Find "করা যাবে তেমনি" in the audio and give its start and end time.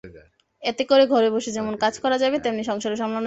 2.03-2.63